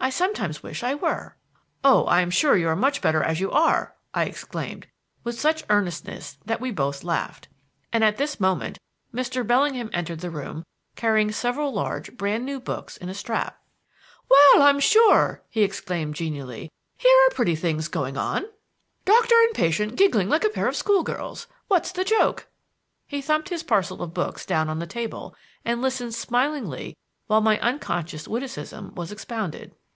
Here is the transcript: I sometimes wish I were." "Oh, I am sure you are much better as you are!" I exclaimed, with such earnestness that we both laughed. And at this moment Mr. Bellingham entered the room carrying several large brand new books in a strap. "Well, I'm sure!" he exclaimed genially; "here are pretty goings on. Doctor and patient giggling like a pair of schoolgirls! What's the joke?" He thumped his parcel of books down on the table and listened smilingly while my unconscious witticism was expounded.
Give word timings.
I 0.00 0.10
sometimes 0.10 0.62
wish 0.62 0.82
I 0.84 0.94
were." 0.94 1.34
"Oh, 1.82 2.04
I 2.04 2.20
am 2.20 2.28
sure 2.30 2.58
you 2.58 2.68
are 2.68 2.76
much 2.76 3.00
better 3.00 3.22
as 3.22 3.40
you 3.40 3.50
are!" 3.50 3.94
I 4.12 4.24
exclaimed, 4.26 4.86
with 5.22 5.40
such 5.40 5.64
earnestness 5.70 6.36
that 6.44 6.60
we 6.60 6.70
both 6.72 7.04
laughed. 7.04 7.48
And 7.90 8.04
at 8.04 8.18
this 8.18 8.38
moment 8.38 8.78
Mr. 9.14 9.46
Bellingham 9.46 9.88
entered 9.94 10.20
the 10.20 10.28
room 10.28 10.66
carrying 10.94 11.32
several 11.32 11.72
large 11.72 12.18
brand 12.18 12.44
new 12.44 12.60
books 12.60 12.98
in 12.98 13.08
a 13.08 13.14
strap. 13.14 13.58
"Well, 14.28 14.60
I'm 14.64 14.78
sure!" 14.78 15.40
he 15.48 15.62
exclaimed 15.62 16.16
genially; 16.16 16.70
"here 16.98 17.16
are 17.26 17.34
pretty 17.34 17.56
goings 17.56 17.88
on. 18.18 18.44
Doctor 19.06 19.34
and 19.34 19.54
patient 19.54 19.96
giggling 19.96 20.28
like 20.28 20.44
a 20.44 20.50
pair 20.50 20.68
of 20.68 20.76
schoolgirls! 20.76 21.46
What's 21.68 21.92
the 21.92 22.04
joke?" 22.04 22.46
He 23.06 23.22
thumped 23.22 23.48
his 23.48 23.62
parcel 23.62 24.02
of 24.02 24.12
books 24.12 24.44
down 24.44 24.68
on 24.68 24.80
the 24.80 24.86
table 24.86 25.34
and 25.64 25.80
listened 25.80 26.14
smilingly 26.14 26.94
while 27.26 27.40
my 27.40 27.58
unconscious 27.60 28.28
witticism 28.28 28.94
was 28.94 29.10
expounded. 29.10 29.74